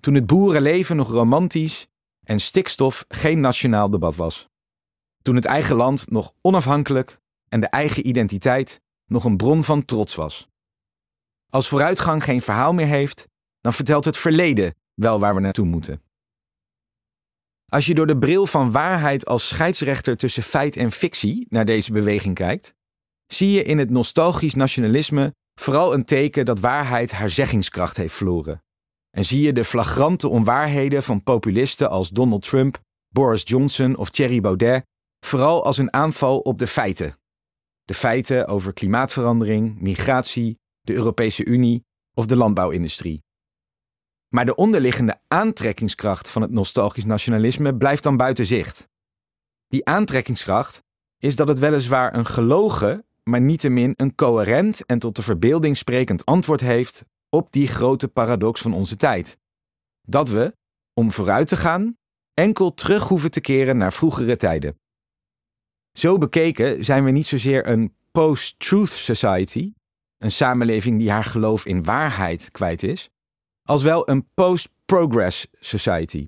Toen 0.00 0.14
het 0.14 0.26
boerenleven 0.26 0.96
nog 0.96 1.10
romantisch 1.10 1.86
en 2.24 2.40
stikstof 2.40 3.04
geen 3.08 3.40
nationaal 3.40 3.90
debat 3.90 4.16
was. 4.16 4.48
Toen 5.22 5.34
het 5.34 5.44
eigen 5.44 5.76
land 5.76 6.10
nog 6.10 6.32
onafhankelijk 6.40 7.18
en 7.48 7.60
de 7.60 7.66
eigen 7.66 8.06
identiteit 8.06 8.80
nog 9.06 9.24
een 9.24 9.36
bron 9.36 9.64
van 9.64 9.84
trots 9.84 10.14
was. 10.14 10.48
Als 11.50 11.68
vooruitgang 11.68 12.24
geen 12.24 12.42
verhaal 12.42 12.72
meer 12.72 12.86
heeft, 12.86 13.28
dan 13.60 13.72
vertelt 13.72 14.04
het 14.04 14.16
verleden 14.16 14.74
wel 14.94 15.20
waar 15.20 15.34
we 15.34 15.40
naartoe 15.40 15.66
moeten. 15.66 16.02
Als 17.66 17.86
je 17.86 17.94
door 17.94 18.06
de 18.06 18.18
bril 18.18 18.46
van 18.46 18.70
waarheid 18.70 19.26
als 19.26 19.48
scheidsrechter 19.48 20.16
tussen 20.16 20.42
feit 20.42 20.76
en 20.76 20.92
fictie 20.92 21.46
naar 21.48 21.64
deze 21.64 21.92
beweging 21.92 22.34
kijkt, 22.34 22.74
zie 23.26 23.50
je 23.50 23.62
in 23.62 23.78
het 23.78 23.90
nostalgisch 23.90 24.54
nationalisme 24.54 25.34
vooral 25.60 25.94
een 25.94 26.04
teken 26.04 26.44
dat 26.44 26.60
waarheid 26.60 27.12
haar 27.12 27.30
zeggingskracht 27.30 27.96
heeft 27.96 28.14
verloren. 28.14 28.62
En 29.16 29.24
zie 29.24 29.42
je 29.42 29.52
de 29.52 29.64
flagrante 29.64 30.28
onwaarheden 30.28 31.02
van 31.02 31.22
populisten 31.22 31.90
als 31.90 32.08
Donald 32.08 32.42
Trump, 32.42 32.78
Boris 33.08 33.42
Johnson 33.44 33.96
of 33.96 34.10
Thierry 34.10 34.40
Baudet 34.40 34.84
vooral 35.26 35.64
als 35.64 35.78
een 35.78 35.92
aanval 35.92 36.38
op 36.38 36.58
de 36.58 36.66
feiten. 36.66 37.18
De 37.84 37.94
feiten 37.94 38.46
over 38.46 38.72
klimaatverandering, 38.72 39.80
migratie, 39.80 40.58
de 40.80 40.94
Europese 40.94 41.44
Unie 41.44 41.84
of 42.14 42.26
de 42.26 42.36
landbouwindustrie. 42.36 43.22
Maar 44.28 44.44
de 44.44 44.54
onderliggende 44.54 45.20
aantrekkingskracht 45.28 46.28
van 46.28 46.42
het 46.42 46.50
nostalgisch 46.50 47.04
nationalisme 47.04 47.76
blijft 47.76 48.02
dan 48.02 48.16
buiten 48.16 48.46
zicht. 48.46 48.88
Die 49.68 49.86
aantrekkingskracht 49.86 50.82
is 51.18 51.36
dat 51.36 51.48
het 51.48 51.58
weliswaar 51.58 52.14
een 52.14 52.26
gelogen, 52.26 53.06
maar 53.22 53.40
niettemin 53.40 53.94
een 53.96 54.14
coherent 54.14 54.86
en 54.86 54.98
tot 54.98 55.16
de 55.16 55.22
verbeelding 55.22 55.76
sprekend 55.76 56.24
antwoord 56.24 56.60
heeft 56.60 57.04
op 57.36 57.52
die 57.52 57.68
grote 57.68 58.08
paradox 58.08 58.60
van 58.60 58.72
onze 58.72 58.96
tijd. 58.96 59.38
Dat 60.02 60.28
we, 60.28 60.56
om 60.94 61.12
vooruit 61.12 61.48
te 61.48 61.56
gaan, 61.56 61.96
enkel 62.34 62.74
terug 62.74 63.08
hoeven 63.08 63.30
te 63.30 63.40
keren 63.40 63.76
naar 63.76 63.92
vroegere 63.92 64.36
tijden. 64.36 64.78
Zo 65.92 66.18
bekeken 66.18 66.84
zijn 66.84 67.04
we 67.04 67.10
niet 67.10 67.26
zozeer 67.26 67.68
een 67.68 67.96
post-truth 68.12 68.90
society, 68.90 69.72
een 70.18 70.30
samenleving 70.30 70.98
die 70.98 71.10
haar 71.10 71.24
geloof 71.24 71.66
in 71.66 71.84
waarheid 71.84 72.50
kwijt 72.50 72.82
is, 72.82 73.10
als 73.62 73.82
wel 73.82 74.08
een 74.08 74.28
post-progress 74.34 75.46
society, 75.60 76.26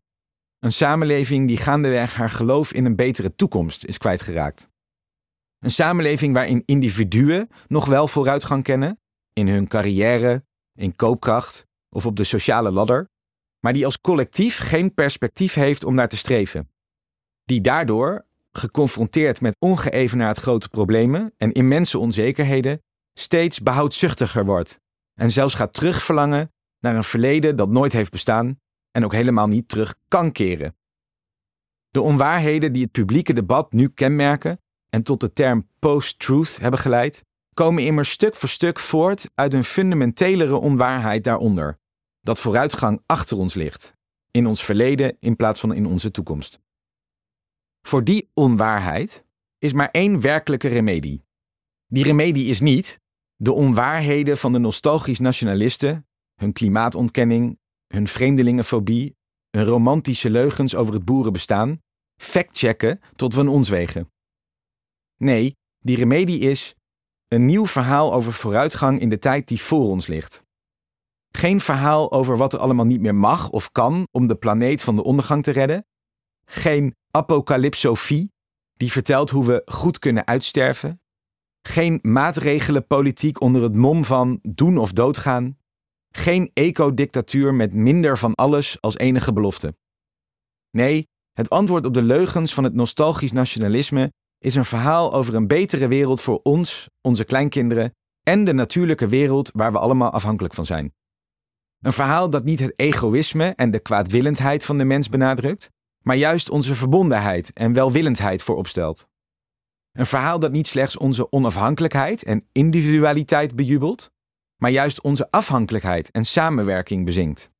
een 0.59 0.73
samenleving 0.73 1.47
die 1.49 1.57
gaandeweg 1.57 2.15
haar 2.15 2.31
geloof 2.31 2.73
in 2.73 2.85
een 2.85 2.97
betere 2.97 3.35
toekomst 3.35 3.85
is 3.85 3.99
kwijtgeraakt. 3.99 4.69
Een 5.59 5.71
samenleving 5.71 6.35
waarin 6.35 6.63
individuen 6.67 7.49
nog 7.69 7.87
wel 7.87 8.09
vooruitgang 8.09 8.63
kennen 8.63 9.01
in 9.33 9.49
hun 9.49 9.69
carrière, 9.69 10.45
in 10.79 10.97
koopkracht 10.97 11.67
of 11.89 12.07
op 12.07 12.17
de 12.17 12.25
sociale 12.25 12.71
ladder, 12.71 13.09
maar 13.61 13.73
die 13.73 13.85
als 13.85 14.01
collectief 14.01 14.59
geen 14.59 14.95
perspectief 14.95 15.55
heeft 15.55 15.85
om 15.85 15.95
naar 15.95 16.09
te 16.09 16.17
streven. 16.17 16.71
Die 17.45 17.61
daardoor, 17.61 18.27
geconfronteerd 18.53 19.41
met 19.41 19.57
ongeëvenaard 19.59 20.39
grote 20.39 20.69
problemen 20.69 21.35
en 21.37 21.53
immense 21.53 21.99
onzekerheden, 21.99 22.83
steeds 23.15 23.61
behoudzuchtiger 23.61 24.45
wordt 24.45 24.81
en 25.15 25.31
zelfs 25.31 25.55
gaat 25.55 25.73
terugverlangen 25.73 26.53
naar 26.81 26.97
een 26.97 27.05
verleden 27.05 27.57
dat 27.57 27.69
nooit 27.69 27.93
heeft 27.93 28.11
bestaan 28.11 28.61
en 28.91 29.05
ook 29.05 29.13
helemaal 29.13 29.47
niet 29.47 29.69
terug 29.69 29.95
kan 30.09 30.33
keren. 30.33 30.77
De 31.89 32.01
onwaarheden 32.01 32.73
die 32.73 32.83
het 32.83 32.93
publieke 32.93 33.33
debat 33.33 33.73
nu 33.73 33.89
kenmerken 33.89 34.61
en 34.91 35.03
tot 35.03 35.21
de 35.21 35.33
term 35.33 35.69
post-truth 35.79 36.59
hebben 36.61 36.81
geleid, 36.81 37.25
komen 37.59 37.85
immers 37.85 38.11
stuk 38.11 38.35
voor 38.35 38.49
stuk 38.49 38.79
voort 38.79 39.31
uit 39.35 39.55
een 39.55 39.65
fundamentelere 39.65 40.57
onwaarheid 40.57 41.25
daaronder, 41.25 41.79
dat 42.21 42.41
vooruitgang 42.41 43.03
achter 43.07 43.37
ons 43.37 43.55
ligt, 43.55 43.95
in 44.31 44.47
ons 44.47 44.65
verleden 44.65 45.17
in 45.21 45.37
plaats 45.37 45.61
van 45.61 45.73
in 45.73 45.87
onze 45.87 46.11
toekomst. 46.11 46.61
Voor 47.87 48.05
die 48.05 48.31
onwaarheid 48.35 49.25
is 49.59 49.73
maar 49.73 49.91
één 49.91 50.21
werkelijke 50.21 50.69
remedie. 50.69 51.25
Die 51.87 52.05
remedie 52.05 52.51
is 52.51 52.61
niet 52.61 53.01
de 53.37 53.53
onwaarheden 53.53 54.39
van 54.39 54.53
de 54.53 54.59
nostalgisch 54.59 55.19
nationalisten, 55.19 56.07
hun 56.35 56.53
klimaatontkenning, 56.53 57.59
hun 57.87 58.09
vreemdelingenfobie, 58.09 59.17
hun 59.51 59.65
romantische 59.65 60.31
leugens 60.31 60.75
over 60.75 60.95
het 60.95 61.05
boerenbestaan, 61.05 61.79
factchecken 62.17 63.01
tot 63.13 63.35
we 63.35 63.51
ons 63.51 63.69
wegen. 63.69 64.13
Nee, 65.17 65.57
die 65.79 65.97
remedie 65.97 66.39
is 66.39 66.77
een 67.29 67.47
nieuw 67.47 67.67
verhaal 67.67 68.13
over 68.13 68.33
vooruitgang 68.33 69.01
in 69.01 69.09
de 69.09 69.19
tijd 69.19 69.49
die 69.49 69.61
voor 69.61 69.87
ons 69.87 70.07
ligt. 70.07 70.47
Geen 71.29 71.61
verhaal 71.61 72.13
over 72.13 72.37
wat 72.37 72.53
er 72.53 72.59
allemaal 72.59 72.85
niet 72.85 73.01
meer 73.01 73.15
mag 73.15 73.51
of 73.51 73.73
kan 73.73 74.09
om 74.11 74.27
de 74.27 74.37
planeet 74.37 74.83
van 74.83 74.97
de 74.97 75.05
ondergang 75.05 75.43
te 75.43 75.51
redden. 75.51 75.87
Geen 76.45 76.95
apocalypsofie 77.11 78.33
die 78.75 78.93
vertelt 78.93 79.31
hoe 79.31 79.47
we 79.47 79.63
goed 79.65 79.99
kunnen 79.99 80.27
uitsterven. 80.27 81.01
Geen 81.63 81.99
maatregelenpolitiek 82.03 83.41
onder 83.41 83.63
het 83.63 83.77
mom 83.77 84.05
van 84.05 84.39
doen 84.43 84.79
of 84.79 84.93
doodgaan. 84.93 85.59
Geen 86.15 86.51
ecodictatuur 86.55 87.55
met 87.55 87.75
minder 87.75 88.19
van 88.19 88.35
alles 88.35 88.81
als 88.81 88.99
enige 88.99 89.33
belofte. 89.33 89.77
Nee, 90.71 91.09
het 91.33 91.51
antwoord 91.51 91.87
op 91.87 91.95
de 91.95 92.03
leugens 92.03 92.55
van 92.55 92.65
het 92.65 92.75
nostalgisch 92.75 93.33
nationalisme 93.33 94.13
is 94.39 94.55
een 94.55 94.65
verhaal 94.65 95.13
over 95.13 95.35
een 95.35 95.47
betere 95.47 95.89
wereld 95.89 96.21
voor 96.21 96.41
ons, 96.43 96.89
onze 97.01 97.25
kleinkinderen 97.25 97.95
en 98.23 98.45
de 98.45 98.53
natuurlijke 98.53 99.09
wereld 99.09 99.51
waar 99.55 99.73
we 99.73 99.79
allemaal 99.79 100.11
afhankelijk 100.11 100.55
van 100.55 100.65
zijn. 100.67 100.95
Een 101.79 101.93
verhaal 101.93 102.31
dat 102.31 102.45
niet 102.45 102.61
het 102.61 102.73
egoïsme 102.77 103.49
en 103.57 103.71
de 103.71 103.79
kwaadwillendheid 103.79 104.65
van 104.65 104.79
de 104.79 104.85
mens 104.85 105.09
benadrukt, 105.09 105.71
maar 106.05 106.17
juist 106.17 106.51
onze 106.51 106.75
verbondenheid 106.75 107.53
en 107.53 107.73
welwillendheid 107.73 108.43
voorop 108.43 108.67
stelt. 108.67 109.09
Een 109.93 110.07
verhaal 110.07 110.39
dat 110.39 110.53
niet 110.53 110.67
slechts 110.67 110.97
onze 110.97 111.33
onafhankelijkheid 111.33 112.23
en 112.23 112.49
individualiteit 112.53 113.57
bejubelt, 113.57 114.11
maar 114.57 114.71
juist 114.71 115.03
onze 115.03 115.31
afhankelijkheid 115.31 116.11
en 116.11 116.25
samenwerking 116.25 117.05
bezingt. 117.05 117.51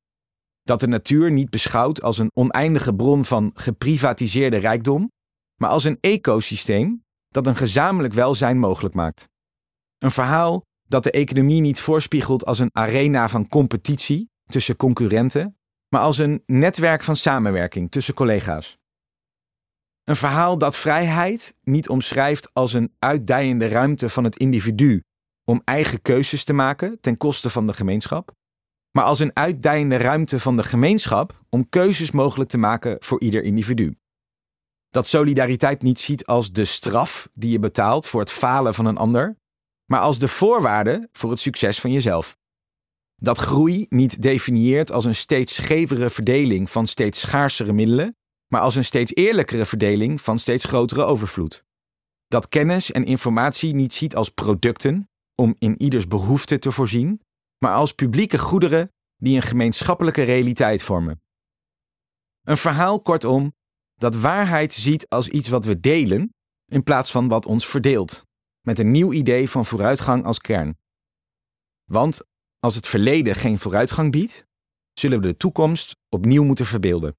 Dat 0.63 0.79
de 0.79 0.87
natuur 0.87 1.31
niet 1.31 1.49
beschouwt 1.49 2.01
als 2.01 2.17
een 2.17 2.31
oneindige 2.33 2.95
bron 2.95 3.25
van 3.25 3.51
geprivatiseerde 3.53 4.57
rijkdom, 4.57 5.11
maar 5.59 5.69
als 5.69 5.83
een 5.83 5.97
ecosysteem 5.99 7.03
dat 7.27 7.47
een 7.47 7.55
gezamenlijk 7.55 8.13
welzijn 8.13 8.59
mogelijk 8.59 8.95
maakt. 8.95 9.29
Een 9.97 10.11
verhaal 10.11 10.61
dat 10.87 11.03
de 11.03 11.11
economie 11.11 11.61
niet 11.61 11.79
voorspiegelt 11.79 12.45
als 12.45 12.59
een 12.59 12.69
arena 12.71 13.29
van 13.29 13.47
competitie 13.47 14.29
tussen 14.45 14.75
concurrenten, 14.75 15.57
maar 15.89 16.01
als 16.01 16.17
een 16.17 16.43
netwerk 16.45 17.03
van 17.03 17.15
samenwerking 17.15 17.91
tussen 17.91 18.13
collega's. 18.13 18.77
Een 20.03 20.15
verhaal 20.15 20.57
dat 20.57 20.77
vrijheid 20.77 21.55
niet 21.61 21.89
omschrijft 21.89 22.49
als 22.53 22.73
een 22.73 22.95
uitdijende 22.99 23.67
ruimte 23.67 24.09
van 24.09 24.23
het 24.23 24.37
individu 24.37 25.03
om 25.43 25.61
eigen 25.63 26.01
keuzes 26.01 26.43
te 26.43 26.53
maken 26.53 26.99
ten 27.01 27.17
koste 27.17 27.49
van 27.49 27.67
de 27.67 27.73
gemeenschap, 27.73 28.31
maar 28.91 29.03
als 29.03 29.19
een 29.19 29.35
uitdijende 29.35 29.97
ruimte 29.97 30.39
van 30.39 30.57
de 30.57 30.63
gemeenschap 30.63 31.43
om 31.49 31.69
keuzes 31.69 32.11
mogelijk 32.11 32.49
te 32.49 32.57
maken 32.57 32.97
voor 32.99 33.21
ieder 33.21 33.43
individu. 33.43 33.97
Dat 34.89 35.07
solidariteit 35.07 35.81
niet 35.81 35.99
ziet 35.99 36.25
als 36.25 36.51
de 36.51 36.65
straf 36.65 37.29
die 37.33 37.51
je 37.51 37.59
betaalt 37.59 38.07
voor 38.07 38.19
het 38.19 38.31
falen 38.31 38.73
van 38.73 38.85
een 38.85 38.97
ander, 38.97 39.37
maar 39.85 39.99
als 39.99 40.19
de 40.19 40.27
voorwaarde 40.27 41.09
voor 41.11 41.29
het 41.29 41.39
succes 41.39 41.79
van 41.79 41.91
jezelf. 41.91 42.37
Dat 43.15 43.37
groei 43.37 43.85
niet 43.89 44.21
definieert 44.21 44.91
als 44.91 45.05
een 45.05 45.15
steeds 45.15 45.55
schevere 45.55 46.09
verdeling 46.09 46.69
van 46.69 46.87
steeds 46.87 47.19
schaarsere 47.19 47.73
middelen, 47.73 48.17
maar 48.47 48.61
als 48.61 48.75
een 48.75 48.85
steeds 48.85 49.15
eerlijkere 49.15 49.65
verdeling 49.65 50.21
van 50.21 50.39
steeds 50.39 50.65
grotere 50.65 51.03
overvloed. 51.03 51.65
Dat 52.27 52.49
kennis 52.49 52.91
en 52.91 53.05
informatie 53.05 53.75
niet 53.75 53.93
ziet 53.93 54.15
als 54.15 54.29
producten 54.29 55.09
om 55.35 55.55
in 55.59 55.81
ieders 55.81 56.07
behoefte 56.07 56.59
te 56.59 56.71
voorzien, 56.71 57.21
maar 57.57 57.73
als 57.73 57.93
publieke 57.93 58.37
goederen 58.37 58.91
die 59.15 59.35
een 59.35 59.41
gemeenschappelijke 59.41 60.23
realiteit 60.23 60.83
vormen. 60.83 61.21
Een 62.41 62.57
verhaal, 62.57 63.01
kortom, 63.01 63.53
dat 63.99 64.15
waarheid 64.15 64.73
ziet 64.73 65.09
als 65.09 65.27
iets 65.27 65.47
wat 65.47 65.65
we 65.65 65.79
delen 65.79 66.33
in 66.65 66.83
plaats 66.83 67.11
van 67.11 67.27
wat 67.27 67.45
ons 67.45 67.67
verdeelt, 67.67 68.25
met 68.61 68.79
een 68.79 68.91
nieuw 68.91 69.13
idee 69.13 69.49
van 69.49 69.65
vooruitgang 69.65 70.25
als 70.25 70.39
kern. 70.39 70.77
Want 71.85 72.21
als 72.59 72.75
het 72.75 72.87
verleden 72.87 73.35
geen 73.35 73.59
vooruitgang 73.59 74.11
biedt, 74.11 74.45
zullen 74.93 75.21
we 75.21 75.27
de 75.27 75.37
toekomst 75.37 75.95
opnieuw 76.09 76.43
moeten 76.43 76.65
verbeelden. 76.65 77.17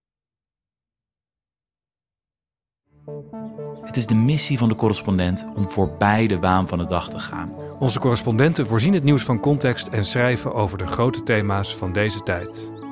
Het 3.82 3.96
is 3.96 4.06
de 4.06 4.14
missie 4.14 4.58
van 4.58 4.68
de 4.68 4.74
correspondent 4.74 5.46
om 5.54 5.70
voorbij 5.70 6.26
de 6.26 6.38
waan 6.38 6.68
van 6.68 6.78
de 6.78 6.84
dag 6.84 7.10
te 7.10 7.18
gaan. 7.18 7.54
Onze 7.78 7.98
correspondenten 7.98 8.66
voorzien 8.66 8.94
het 8.94 9.04
nieuws 9.04 9.22
van 9.22 9.40
context 9.40 9.88
en 9.88 10.04
schrijven 10.04 10.54
over 10.54 10.78
de 10.78 10.86
grote 10.86 11.22
thema's 11.22 11.76
van 11.76 11.92
deze 11.92 12.20
tijd. 12.20 12.79